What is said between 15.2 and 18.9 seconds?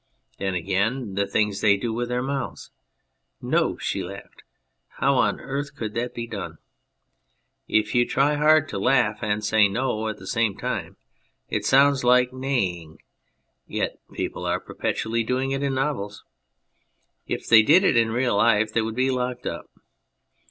doing it in novels. If they did it in real life they